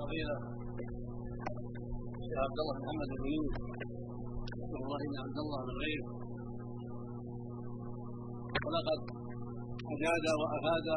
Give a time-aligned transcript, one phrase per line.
[0.00, 0.36] فضيلة
[2.20, 3.64] الشيخ عبد الله محمد بن يوسف.
[4.62, 6.02] عبد الله بن عبد الله بن غير
[8.66, 9.00] ولقد
[9.94, 10.88] أجاد وأفاد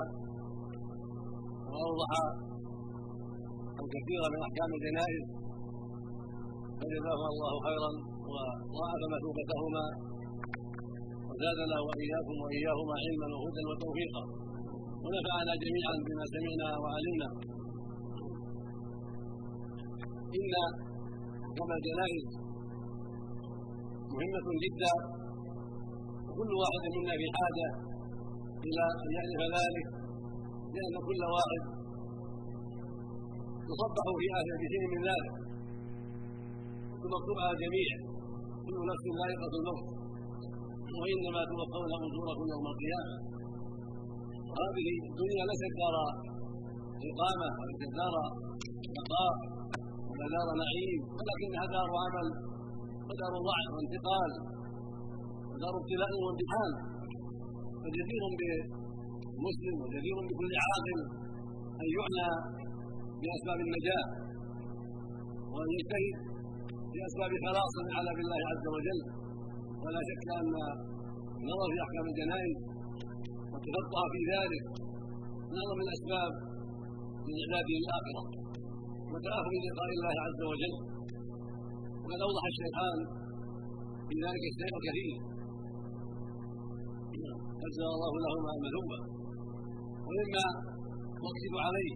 [1.72, 2.12] وأوضح
[3.84, 5.26] الكثير من أحكام الجنائز.
[6.80, 7.92] فجزاهما الله خيرا
[8.32, 9.86] وضاعف مثوبتهما
[11.30, 14.24] وزادنا وإياكم وإياهما علما وهدى وتوفيقا.
[15.04, 17.30] ونفعنا جميعا بما سمعنا وعلمنا.
[20.38, 20.54] إن
[21.58, 22.26] كما الجنائز
[24.16, 24.94] مهمة جدا.
[26.28, 27.68] وكل واحد منا في حاجة
[28.68, 29.88] إلى أن يعرف ذلك
[30.76, 31.62] لأن كل واحد
[33.70, 35.34] يصبح في آخر بشيء من ذلك.
[37.00, 37.90] ثم مكتوب على الجميع
[38.66, 39.86] كل نفس ذائقة الموت
[41.00, 43.16] وإنما توفون أجوركم يوم القيامة.
[44.50, 45.96] وهذه الدنيا ليست دار
[47.10, 48.16] إقامة وليست دار
[48.98, 49.34] بقاء
[50.34, 51.02] دار نعيم.
[51.18, 52.28] ولكنها دار عمل
[53.08, 54.32] ودار ضعف وانتقال
[55.50, 56.72] ودار ابتلاء وامتحان
[57.82, 61.00] فجدير بمسلم وجدير بكل عاقل
[61.82, 62.30] أن يعنى
[63.22, 64.08] بأسباب النجاة
[65.54, 66.16] وأن يجتهد
[66.94, 69.00] باسباب خلاص من عذاب الله عز وجل.
[69.84, 70.54] ولا شك أن
[71.42, 72.58] النظر في أحكام الجنائز
[73.52, 74.64] والتفقه في ذلك
[75.58, 76.32] نظر من أسباب
[77.28, 77.76] من عباده
[79.10, 80.74] الاخره وتاخر لقاء الله عز وجل.
[82.04, 82.98] وقد أوضح الشيخان
[84.08, 85.18] في ذلك الشيء الكثير
[87.66, 89.00] أجزى الله لهما مثوبة
[90.08, 90.46] ومما
[91.26, 91.94] أؤكد عليه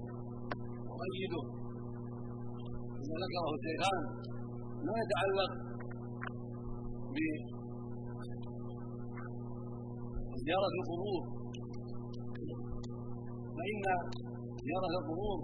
[0.89, 1.43] وأؤيده.
[2.99, 4.01] مما ذكره الشيخان.
[4.87, 5.51] ما يتعلق
[10.31, 11.21] بزيارة القبور.
[13.57, 13.83] فإن
[14.65, 15.39] زيارة القبور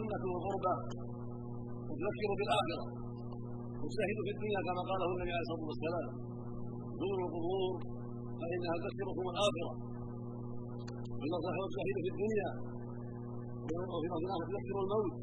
[0.00, 0.74] سنة وقربة
[1.88, 2.84] وتذكر بالآخرة
[3.80, 6.08] وتزهد في الدنيا كما قاله النبي عليه الصلاة والسلام
[7.00, 7.72] زوروا القبور
[8.40, 9.72] فإنها تذكركم الآخرة.
[11.18, 12.50] والنصح والشهيد في الدنيا
[13.92, 15.14] وفي الآخرة تذكر الموت.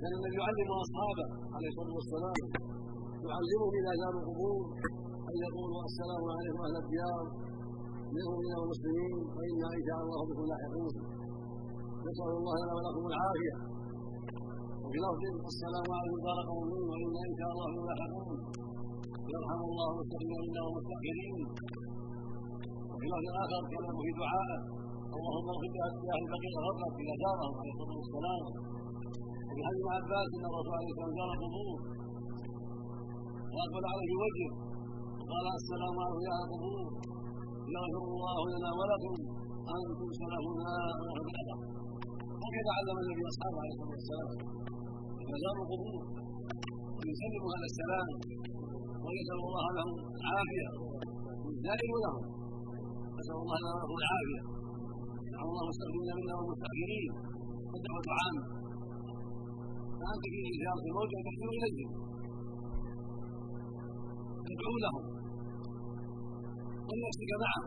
[0.00, 2.36] كان النبي يعلم أصحابه عليه الصلاة والسلام
[3.30, 4.58] يعلمهم إذا زاروا القبور
[5.30, 7.24] أن يقولوا السلام عليكم أهل الديار
[8.14, 10.94] من المؤمنين والمسلمين وإنا إن شاء الله بكم لاحقون.
[12.06, 13.54] نسأل الله لنا ولكم العافية.
[14.82, 15.22] وفي لفظ
[15.52, 18.38] السلام عليكم دار قوم وإنا إن شاء الله لاحقون
[19.32, 21.36] يرحم الله المستقبلين والمستأخرين
[22.90, 24.58] وفي لفظ آخر كلام في دعائه
[25.16, 25.70] اللهم اغفر
[26.04, 28.42] لأهل بقيع غرق إذا زارهم عليه الصلاة والسلام.
[29.48, 31.78] وفي حديث عباس أن الرسول عليه الصلاة والسلام زار القبور
[33.54, 34.52] وأقبل عليه وجهه.
[35.18, 36.86] وقال السلام عليكم يا القبور
[37.74, 39.14] يغفر الله لنا ولكم
[39.76, 41.77] أنتم سلفنا ونحن الأدب
[42.44, 44.30] هكذا علم النبي أصحابه عليه الصلاة والسلام.
[45.22, 46.02] إذا زاروا القبور.
[47.10, 48.08] يسلموا هذا السلام.
[49.04, 50.68] ويسأل الله لهم العافية.
[51.66, 52.24] دائم لهم
[53.18, 54.42] نسأل الله لنا ولهم العافية.
[55.26, 57.12] نسأل الله المستغفرين منا والمستغفرين
[57.70, 58.44] والدعوة عامة.
[59.98, 61.90] فأنت في زيارة الموتى تحسن إليهم
[64.48, 65.04] تدعو لهم
[66.88, 67.66] ولنفسك معهم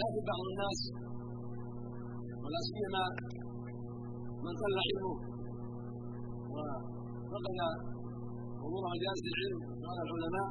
[0.00, 0.80] لكن بعض الناس
[2.50, 3.04] ولا سيما
[4.44, 5.14] من قل علمه.
[6.52, 7.58] وفقد
[8.66, 10.48] أمور مجالس العلم قال العلماء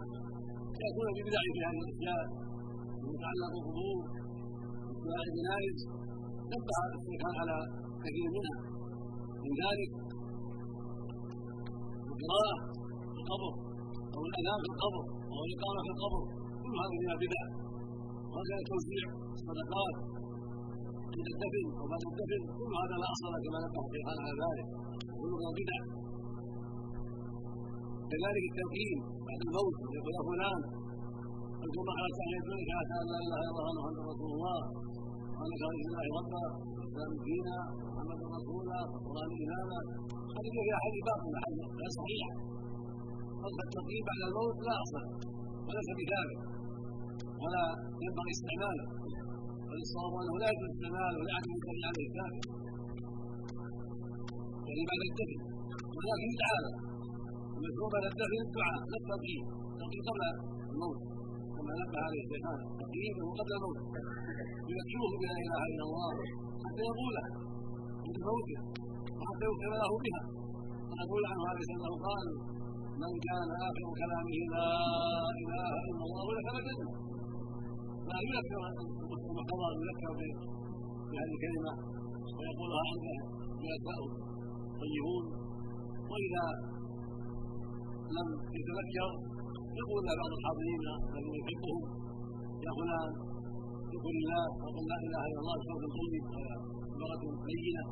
[0.81, 2.21] ياتون ببدع في هذه الاشياء
[3.03, 3.99] المتعلق بالقبور
[4.85, 5.77] واتباع الجنائز
[6.51, 7.57] نبه الشيخان على
[8.03, 8.57] كثير منها.
[9.43, 9.91] من ذلك
[12.11, 12.57] القراءة
[13.13, 13.51] في القبر
[14.15, 16.21] أو الأذان في القبر أو الإقامة في القبر.
[16.63, 17.43] كل هذه من البدع
[18.31, 19.05] وهكذا توزيع
[19.37, 19.95] الصدقات.
[21.33, 24.67] الدفن أو بعد الدفن كل هذا لا أصل كما نبه الشيخان على ذلك.
[25.19, 25.79] كلها بدع
[28.11, 29.75] كذلك التوكيل بعد الموت.
[29.97, 30.59] يقول يا فلان
[31.63, 33.67] اذكر الله على يدلك على ان لا إله إلا الله.
[33.79, 34.59] محمد رسول الله.
[35.37, 36.45] وانك رسول الله ربا.
[36.75, 37.57] والاسلام دينا.
[37.89, 38.79] محمد رسولا.
[38.91, 39.79] والقران اماما
[40.35, 41.29] هذه فيها حديث باطل
[41.79, 42.27] لا صحيح
[43.47, 45.05] أصل التوكيل بعد الموت لا أصل.
[45.65, 46.39] وليس بثابت
[47.41, 47.63] ولا
[48.05, 48.85] ينبغي استعماله.
[49.77, 52.43] الصواب انه لا يجوز استعماله ولا يعتمد الدليل عليه ثابت
[54.67, 55.39] يعني بعد الدفن
[55.95, 56.71] ولكن تعالى
[57.57, 60.21] المشروع بعد الدفن الدعاء لا التوكيد التوكيد قبل
[60.73, 60.99] الموت.
[61.55, 63.79] كما نبه عليه الشيطان التوكيد هو قبل الموت.
[64.71, 66.11] يذكره بلا إله إلا الله
[66.65, 67.25] حتى يقوله
[68.05, 68.59] عند موته
[69.19, 70.21] وحتى يكتب له بها.
[70.89, 72.27] ونقول عنه عليه انه قال
[73.01, 74.67] من كان آخر كلامه لا
[75.41, 77.08] إله إلا الله دخل الجنه
[78.09, 78.61] لا يذكر
[79.29, 80.11] المحتضر يذكر
[81.09, 81.73] بهذه الكلمة
[82.37, 83.15] ويقولها عنده
[83.63, 84.11] جلساؤه
[84.81, 85.23] طيبون
[86.11, 86.45] وإذا
[88.17, 88.27] لم
[88.57, 89.09] يتذكر
[89.81, 91.79] يقول بعض الحاضرين الذين يحبهم
[92.65, 93.09] يا فلان
[93.93, 96.23] اذكر الله وقل لا إله إلا الله بصوت طيب
[96.93, 97.83] عباره بينة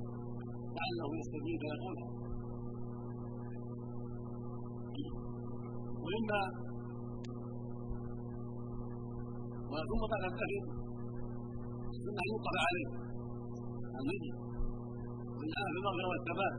[0.77, 2.09] لعله يستجيب فيقولها
[6.05, 6.41] وإما
[9.67, 10.63] ثم بعد الدفن
[11.95, 12.87] السنة يوقف عليه
[15.39, 16.55] من آل في المغفرة والثبات.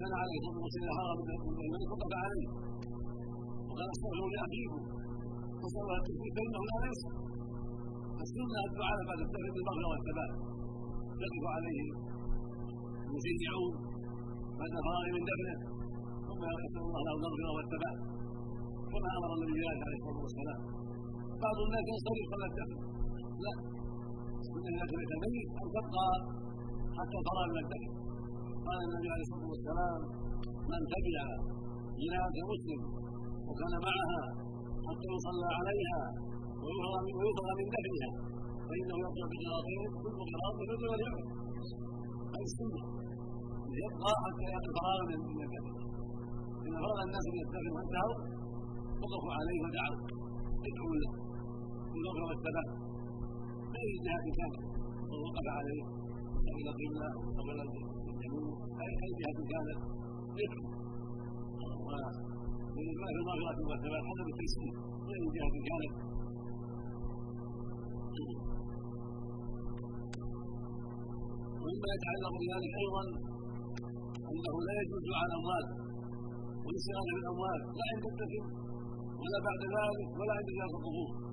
[0.00, 1.20] كان عليه الصلاة والسلام هرب
[1.72, 2.48] من وقف عليه
[3.68, 4.82] وقال استغفروا لأخيكم
[5.62, 7.10] وصلوا التثبيت فإنه لا ينسى
[8.24, 10.32] السنة الدعاء بعد الدفن بالمغفرة والثبات.
[11.22, 11.80] يقف عليه
[13.06, 13.72] المشيعون
[14.58, 15.56] بعد الفراغ من دفنه
[16.26, 17.98] ثم يسأل الله له المغفرة والثبات.
[18.92, 20.60] كما أمر النبي عليه الصلاة والسلام.
[21.44, 22.70] بعض الناس ينصرف الدفن
[23.44, 23.52] لا؟
[24.54, 26.06] من إذا ترك الميت ان تبقى
[26.98, 27.90] حتى ترى من الدفن
[28.66, 29.98] قال النبي عليه الصلاة والسلام
[30.70, 31.20] من تبع
[32.02, 32.80] جنازه مسلم
[33.48, 34.20] وكان معها
[34.86, 36.00] حتى يصلى عليها
[36.62, 38.10] ويفرغ من دفنها
[38.68, 41.26] فإنه يطلع بقراطين كل قراط مثل وليعمل
[42.32, 42.80] هذه السنة.
[43.80, 45.14] يبقى حتى يأتي فراغ من
[45.44, 45.64] الدفن.
[46.66, 48.16] ان فرغ الناس من الدفن وانتهوا
[49.00, 49.98] وقفوا عليه ودعوا
[50.68, 51.10] ادعوا له
[51.92, 52.68] بالغفر والثبات
[53.72, 54.52] باي جهه كان
[55.10, 55.84] ووقف عليه.
[56.48, 57.08] قبل القبله
[57.38, 57.56] قبل
[58.10, 59.78] الجنوب أي جهه كانت
[60.40, 60.64] يدعو
[61.86, 64.74] ولله المغفرة والثبات حسب التيسير
[65.12, 65.94] اي جهة كانت
[71.62, 73.02] ومما يتعلق بذلك أيضا
[74.32, 75.64] إنه لا يجوز على الاموال
[76.64, 78.44] والاستغاثه بالاموال لا عند الدفن
[79.20, 81.27] ولا بعد ذلك ولا عند زيارة القبور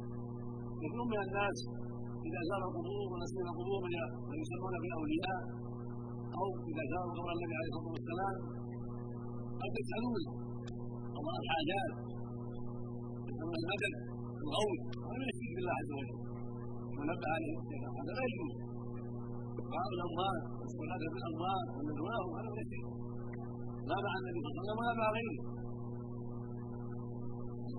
[0.85, 1.57] كثير من الناس
[2.27, 3.79] إذا زار القبور ونسينا القبور
[4.29, 5.41] من يسمون بالأولياء
[6.39, 8.35] أو إذا زاروا قبر النبي عليه الصلاة والسلام
[9.61, 10.21] قد يسألون
[11.17, 11.91] قضاء الحاجات
[13.29, 13.93] يسمون المدد
[14.43, 16.17] الغوث ولا يشرك بالله عز وجل
[16.97, 17.55] ونبه عليه
[17.97, 18.53] هذا لا يجوز.
[19.75, 22.85] بعض الأموال والاستغاثة بالأموال ونذواهم هذا لا يشرك
[23.89, 25.37] لا مع النبي صلى الله عليه وسلم ولا مع غيره.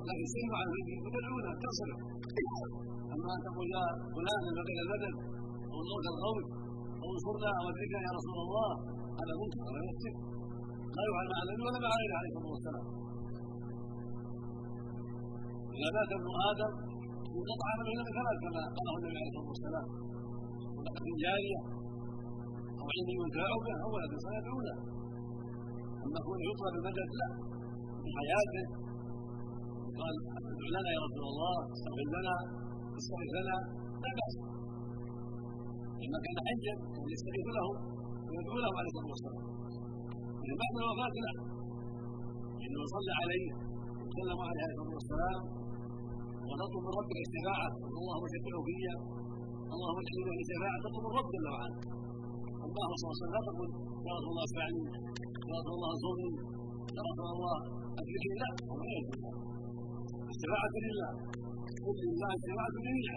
[0.08, 2.00] لكن سيف عن ذكر تدعونه تصرف
[3.16, 3.84] اما ان تقول يا
[4.14, 5.14] فلان بقي البدن.
[5.72, 6.44] أو الموت القوي
[7.02, 7.64] أو انصرنا أو
[8.06, 8.70] يا رسول الله.
[9.18, 10.14] هذا منكر هذا يفسد
[10.96, 12.86] لا يفعل مع النبي ولا مع غيره عليه الصلاة والسلام.
[15.76, 16.72] إذا مات ابن آدم
[17.36, 19.86] انقطع عمله إلى ثلاث كما قاله النبي عليه الصلاة والسلام.
[20.76, 21.60] صدقه جارية.
[22.80, 24.12] أو علم ينتفع به أو ولد
[24.66, 24.76] له
[26.04, 27.28] اما كونه يطلب المدد لا.
[28.02, 28.64] في حياته.
[29.98, 32.36] قال ادع لنا يا رسول الله؟ استغفر لنا.
[33.00, 33.56] استغفر لنا
[34.02, 34.34] لا باس
[36.02, 36.74] لما كان حجا
[37.12, 37.66] يستغيث له
[38.28, 39.44] ويدعو له عليه الصلاه والسلام
[40.44, 41.32] اذا بعد الوفاه لا
[42.64, 43.46] انه صلى عليه
[44.06, 45.40] وسلم عليه الصلاه والسلام
[46.48, 47.68] ونطلب من ربك الشفاعه
[48.00, 48.94] اللهم شفعه فيا
[49.74, 51.76] اللهم اجعلني في شفاعه تطلب من رب جل وعلا
[52.66, 52.86] الله.
[53.00, 53.70] صلى الله عليه وسلم لا تقول
[54.06, 54.82] يا رسول الله اشفعني
[55.50, 56.30] يا رسول الله انصرني
[56.96, 57.56] يا رسول الله
[58.00, 58.48] ادركني لا
[60.32, 61.10] الشفاعة لله
[61.86, 62.32] قل لله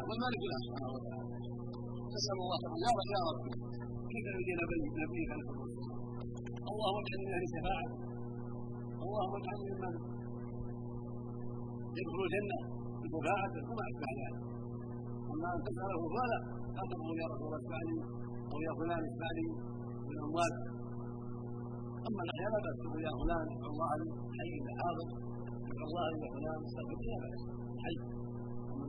[0.07, 1.25] والمالك له سبحانه وتعالى
[2.15, 3.41] نسأل الله يا رب يا رب
[4.11, 4.25] كيف
[5.03, 5.99] نبيك عليه الصلاة والسلام
[6.71, 7.87] اللهم اجعلني من أهل الشفاعة
[9.03, 9.95] اللهم اجعلني ممن
[11.99, 12.59] يدخل الجنة
[13.01, 14.37] بشفاعته وما أشبه ذلك
[15.33, 16.39] أما أن تسأله فلا
[16.77, 17.95] لا تقول يا رسول الله اشفعني
[18.51, 19.45] أو يا فلان اشفعني
[20.07, 20.55] من الأموات
[22.07, 24.07] أما الأحياء لا بأس يا فلان الله لي
[24.37, 25.07] حي حاضر
[25.87, 27.41] الله ان فلان استغفر باس
[27.83, 27.95] حي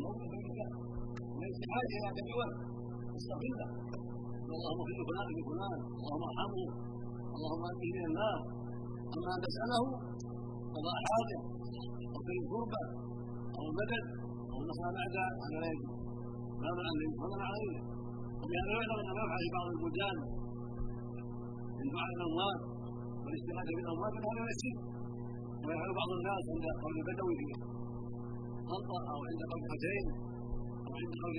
[0.00, 0.68] الموت فلا
[1.42, 2.48] ليس حاجة إلى تدعوه
[3.18, 3.68] استغفر له
[4.56, 6.64] اللهم اغفر فلان لفلان اللهم ارحمه
[7.36, 8.38] اللهم انقذ من النار
[9.16, 9.82] اما ان تساله
[10.76, 11.38] قضاء حاجة
[12.14, 12.82] أو كريم قربه
[13.56, 14.04] أو المدد
[14.52, 15.92] أو نصر الاعداء هذا لا يجوز
[16.62, 16.98] لا من ان
[17.56, 17.82] غيره
[18.42, 20.16] ولهذا يعلم ان ما يفعل في بعض البلدان
[21.78, 22.60] من دعاء الاموات
[23.24, 24.78] والاستغاثه بالاموات هذا لا الشرك
[25.64, 26.42] ويفعل بعض الناس.
[26.54, 27.34] عند قول البدوي
[28.70, 29.62] طنطا أو عند قول
[30.86, 31.38] أو عند قول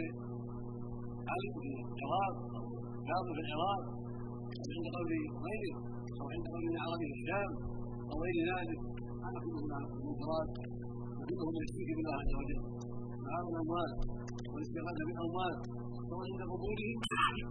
[1.31, 1.59] علي في
[1.99, 2.63] العراق أو
[3.07, 3.83] كاظم في العراق
[4.61, 5.11] أو عند قول
[5.45, 5.75] غيره
[6.19, 7.51] أو عند قول عربي في الشام
[8.11, 8.79] أو غير ذلك.
[9.25, 10.49] هذا كله من المنكرات
[11.19, 12.59] وكله من الشرك بالله عز وجل
[13.25, 13.91] دعاء الأموال.
[14.51, 15.55] والاستغاثة بالأموال.
[16.09, 16.97] سواء عند قبورهم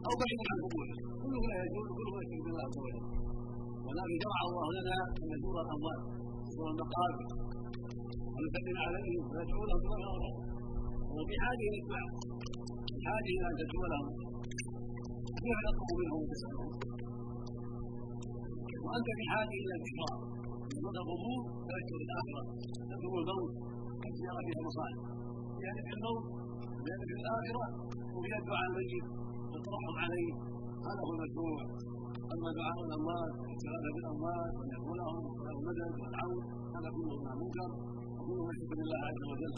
[0.06, 3.04] أو بعيدا عن قبورهم كله لا يجوز كله الشرك بالله عز وجل
[3.86, 6.00] ولكن شرع الله لنا أن نزور الأموال.
[6.48, 7.26] نزور المقابر
[8.40, 9.80] ونسلم عليهم وندعو لهم
[11.44, 11.78] حاجة إلى
[12.98, 14.08] بحاجه إلى ان تدعو لهم
[15.68, 16.64] يطلب منهم وتساله
[18.84, 20.12] وأنت بحاجه إلى الذكرى
[20.84, 22.42] من القبور تذكر الاخره
[22.90, 23.52] تذكر الموت
[24.08, 25.00] الزياره فيها مصالح
[25.86, 26.24] في الموت
[27.08, 27.64] في الآخرة
[28.14, 29.06] وفي الدعاء الميت
[29.50, 30.32] والترحم عليه.
[30.86, 31.60] هذا هو المشروع.
[32.34, 34.70] أما دعاء الأموات والاستغاثه بالاموات وان
[35.00, 36.42] لهم المدد والعون
[36.74, 37.70] هذا كله منكر
[38.30, 39.54] وكله من لله عز وجل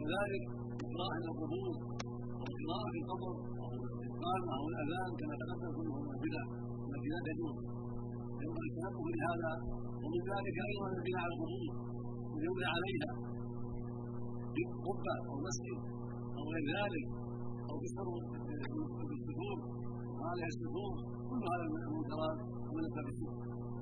[0.00, 0.42] كذلك
[0.84, 1.72] اقراء القبور
[2.40, 3.34] والقراءه في القبر
[4.56, 6.34] أو الأذان كما تقدم كله من
[6.88, 7.56] التي لا تجوز
[8.42, 9.52] ينبغي التنبه لهذا
[10.02, 11.72] ومن ذلك أيضا البناء على القبور
[12.34, 13.10] ويبنى عليها
[14.86, 15.78] قبة أو مسجد
[16.38, 17.06] أو غير ذلك
[17.82, 18.08] بسر
[19.08, 19.58] بالسفور
[20.18, 20.92] وعليها السفور
[21.30, 23.30] كل هذا من المنكرات ومن التبسم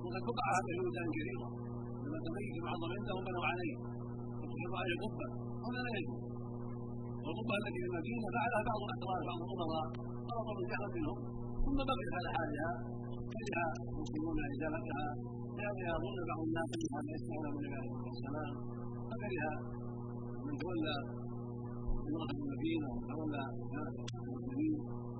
[0.02, 1.48] وقد وقع هذا في بلدان كثيرة
[2.04, 3.76] لما تميز بعضهم عندهم بنوا عليه.
[4.80, 5.26] عليه قبة
[5.64, 6.22] هذا لا يجوز.
[7.24, 9.86] والقبة التي في المدينة فعلها بعض الأحرار بعض الأمراء
[10.30, 11.18] طلب الجهل منهم.
[11.64, 12.70] ثم بقيت على حالها.
[13.34, 15.06] كره المسلمون ازالتها
[15.58, 18.52] لأن يظن بعض الناس انها يسمعون من النبي عليه الصلاة والسلام.
[19.10, 19.52] فكره
[20.46, 20.96] من تولى
[22.08, 23.42] امراه المدينة ومن تولى
[24.26, 24.74] المسلمين.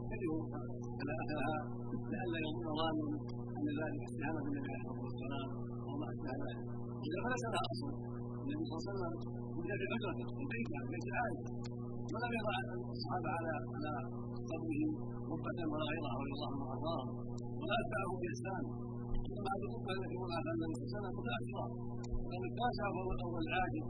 [0.08, 0.42] كرهوا
[1.00, 1.58] على اثرها
[2.10, 2.96] لئلا يظن ظان
[3.58, 5.48] أن ذلك استهانة بالنبي عليه الصلاة والسلام.
[5.86, 6.58] وما اشبه ذلك
[7.06, 7.68] إذا فليس لها
[8.50, 9.14] النبي صلى الله عليه وسلم
[9.56, 11.46] وجد في حجرته في بيته بيت عائشه
[12.12, 12.54] ولم يضع
[12.96, 13.92] الصحابه على على
[14.50, 14.82] قبره
[15.32, 17.04] ركبة ولا غيرها رضي الله عنه وارضاه
[17.60, 18.62] ولا اتبعه باحسان
[19.26, 21.66] ثم هذه الركبه التي وضعها النبي صلى الله عليه وسلم متاخره
[22.24, 23.84] وقد التاسع فهو الأول العاجل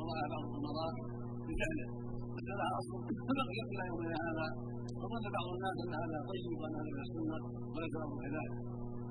[0.00, 0.92] وضعها بعض الامراء
[1.46, 1.88] بجهله
[2.36, 2.92] حتى لها اصل
[3.38, 4.46] بقيت إلى يومنا هذا
[5.00, 7.36] وظن بعض الناس ان هذا طيب وأن هذا من السنة
[7.74, 8.54] وليس الامر كذلك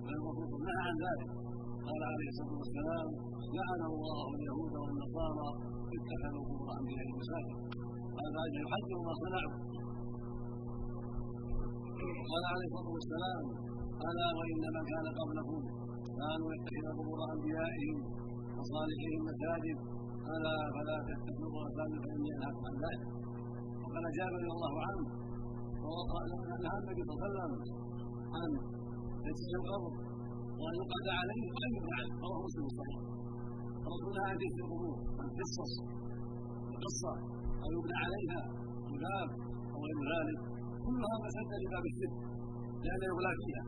[0.06, 1.30] بل المفروض نهى عن ذلك
[1.90, 3.08] قال عليه الصلاة والسلام
[3.58, 5.50] لعن الله اليهود والنصارى
[5.96, 7.58] اتخذوا قبور انبيائهم مساجد
[8.20, 9.56] هذا يحذر ما صنعوا
[12.32, 13.44] قال عليه الصلاة والسلام
[14.10, 15.60] ألا وان من كان قبلكم
[16.20, 17.98] كانوا يتخذون قبور أنبيائهم
[18.58, 19.78] وصالحهم مساجد.
[20.36, 23.08] ألا فلا تتخذوا مساجد فاني انهاكم عن ذلك.
[23.84, 25.06] وقال جابر رضي الله عنه
[26.64, 27.54] نهى النبي صلى الله عليه وسلم
[28.38, 28.50] عن
[29.24, 29.92] تجسيس القبر
[30.62, 33.00] وان يقعد عليه وان يفعل رواه مسلم الصحيح.
[33.92, 35.74] ربنا عن تجسيس القبور عن قصص
[36.74, 37.14] القصة.
[37.64, 38.42] أو يبنى عليها.
[38.92, 39.30] الباب
[39.74, 40.40] أو غير ذلك.
[40.86, 42.18] كلها مسد لباب الشرك.
[42.84, 43.64] لأن يغلى فيها.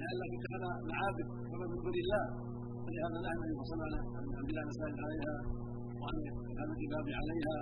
[0.00, 2.24] لأن كان معابد كما من دون الله.
[2.84, 4.04] فلهذا نهى النبي صلى الله عليه وسلم
[4.36, 5.36] عن بناء المساجد عليها
[6.00, 6.16] وعن
[6.58, 7.58] كان الباب عليها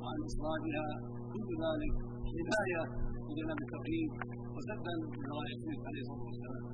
[0.00, 0.86] وعن اصلاحها
[1.32, 1.94] كل ذلك
[2.32, 2.82] حمايه
[3.26, 4.10] لجناب التوحيد
[4.54, 6.64] وسدا لذرائع الشرك عليه الصلاة والسلام.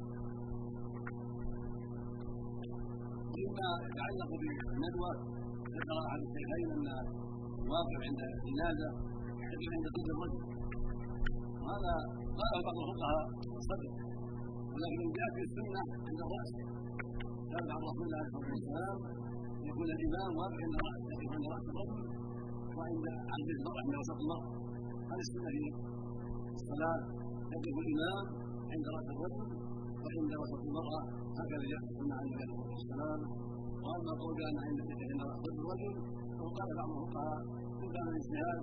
[3.47, 5.11] ومما يتعلق بالندوة
[5.77, 6.89] ذكر أحد الشيخين أن
[7.63, 8.89] الواقع عند الجنازة
[9.53, 10.43] يجب عند كل الرجل.
[11.63, 11.95] وهذا
[12.39, 13.25] قاله بعض الفقهاء
[13.71, 13.93] صدق
[14.73, 16.53] ولكن جاء في السنة عند الرأس
[17.53, 18.97] كان عن رسول الله عليه وسلم
[19.69, 21.03] يكون الإمام واقع عند رأس
[21.35, 22.01] عند رأس الرجل
[22.77, 24.49] وعند عند المرأة عند وسط المرأة.
[25.11, 25.49] هذه السنة
[26.49, 27.01] في الصلاة
[27.53, 28.25] يقف الإمام
[28.73, 29.47] عند رأس الرجل
[30.17, 31.01] وعند وسط المرأة
[31.39, 33.21] هكذا السنة عليه الصلاة والسلام.
[33.85, 34.79] واما قول كان عند
[35.11, 35.95] عند راس الرجل؟
[36.43, 37.41] وقال بعض الفقهاء
[37.83, 38.61] ان كان الاجتهاد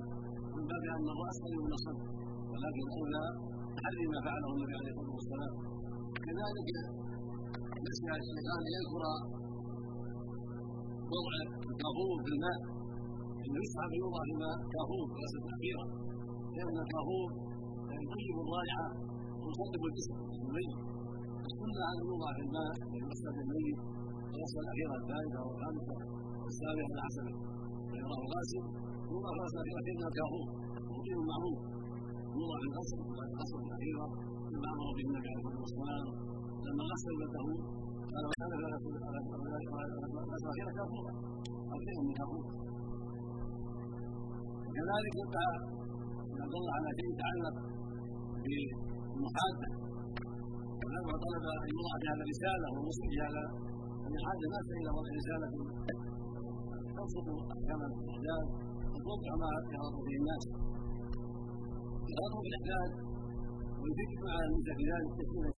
[0.56, 2.06] من باب أن الراس خير من الصدر
[2.52, 3.24] ولكن الاولى
[3.78, 5.54] تحري ما فعله النبي عليه الصلاة والسلام.
[6.26, 6.70] كذلك
[7.86, 9.04] نسي الشيطان أن يذكر
[11.14, 11.34] وضع
[11.72, 12.60] الكافور في الماء.
[13.46, 15.86] انه يصعب يوضع في الماء كافور غسل تاخيرا
[16.56, 17.28] لأن الكافور
[18.04, 18.86] يطيب الرائحة
[19.42, 20.16] ويصدق الجسم
[21.66, 23.80] السنة ان يوضع في الماء ويغسل الميت.
[24.34, 25.96] الغسله الاخيره الثالثه والخامسه
[26.44, 27.28] والسابعه العسل
[27.90, 28.64] فيراه الغاسل
[29.12, 30.48] يوضع في الغسله الاخيره من الكافور
[30.92, 31.60] وقيل معروف.
[32.38, 34.06] يوضع في الغسل بعد الغسله الاخيره
[34.50, 36.08] كما أمر به النبي عليه الصلاة والسلام.
[36.66, 37.48] لما غسل ابنته
[38.14, 38.88] قال وكان في
[40.14, 41.14] الغسله الاخيره كافورا
[41.72, 42.46] أو شيء من كافور.
[44.66, 45.54] وكذلك يدعى
[46.38, 47.56] ما دل على شيء يتعلق
[48.44, 49.85] بالمحاده
[50.96, 53.44] ولما طلب أن يوضع في هذا رساله ومسلم في هذا
[54.06, 55.50] ان يحاد الناس إلى وضع رساله
[56.96, 58.46] تبسط أحكام الإحداث
[58.94, 60.44] وتوضح ما يغضب به الناس.
[62.14, 62.92] يغضب بالاحداث
[63.82, 65.46] والفكر على النساء في ذلك تكون